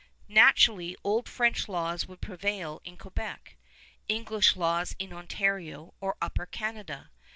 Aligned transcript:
Naturally 0.33 0.97
old 1.03 1.29
French 1.29 1.69
laws 1.69 2.07
would 2.07 2.21
prevail 2.21 2.81
in 2.83 2.97
Quebec, 2.97 3.55
English 4.07 4.55
laws 4.55 4.95
in 4.97 5.13
Ontario 5.13 5.93
or 5.99 6.17
Upper 6.19 6.47
Canada. 6.47 7.11